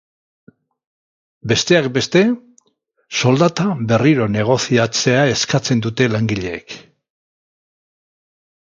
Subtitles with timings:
[1.51, 2.23] Besteak beste,
[3.19, 6.77] soldata berriro negoziatzea eskatzen dute langileek.